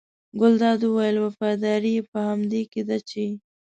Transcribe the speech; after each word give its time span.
ګلداد 0.39 0.79
وویل 0.83 1.17
وفاداري 1.19 1.91
یې 1.97 2.03
په 2.11 2.19
همدې 2.27 2.61
کې 2.71 2.81
ده 2.89 2.97
چې. 3.09 3.25